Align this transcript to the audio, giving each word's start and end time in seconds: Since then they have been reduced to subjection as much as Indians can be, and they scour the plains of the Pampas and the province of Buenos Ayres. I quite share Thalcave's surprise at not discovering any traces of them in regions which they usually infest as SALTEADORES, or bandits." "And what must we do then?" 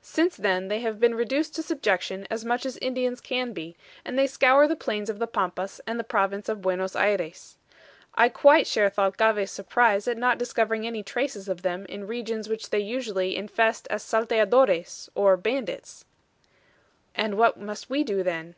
Since 0.00 0.38
then 0.38 0.68
they 0.68 0.80
have 0.80 0.98
been 0.98 1.14
reduced 1.14 1.54
to 1.56 1.62
subjection 1.62 2.26
as 2.30 2.42
much 2.42 2.64
as 2.64 2.78
Indians 2.78 3.20
can 3.20 3.52
be, 3.52 3.76
and 4.02 4.18
they 4.18 4.26
scour 4.26 4.66
the 4.66 4.76
plains 4.76 5.10
of 5.10 5.18
the 5.18 5.26
Pampas 5.26 5.78
and 5.86 6.00
the 6.00 6.04
province 6.04 6.48
of 6.48 6.62
Buenos 6.62 6.96
Ayres. 6.96 7.58
I 8.14 8.30
quite 8.30 8.66
share 8.66 8.88
Thalcave's 8.88 9.50
surprise 9.50 10.08
at 10.08 10.16
not 10.16 10.38
discovering 10.38 10.86
any 10.86 11.02
traces 11.02 11.50
of 11.50 11.60
them 11.60 11.84
in 11.84 12.06
regions 12.06 12.48
which 12.48 12.70
they 12.70 12.80
usually 12.80 13.36
infest 13.36 13.86
as 13.90 14.02
SALTEADORES, 14.02 15.10
or 15.14 15.36
bandits." 15.36 16.06
"And 17.14 17.36
what 17.36 17.60
must 17.60 17.90
we 17.90 18.04
do 18.04 18.22
then?" 18.22 18.54